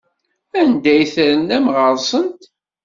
[0.59, 2.41] Anda ay ternam ɣer-sent?